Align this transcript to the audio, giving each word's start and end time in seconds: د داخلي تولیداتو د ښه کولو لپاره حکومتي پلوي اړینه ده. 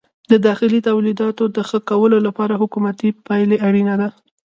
د 0.31 0.33
داخلي 0.47 0.79
تولیداتو 0.89 1.43
د 1.55 1.57
ښه 1.69 1.79
کولو 1.89 2.17
لپاره 2.27 2.59
حکومتي 2.61 3.09
پلوي 3.25 3.57
اړینه 3.67 3.93
ده. 4.01 4.09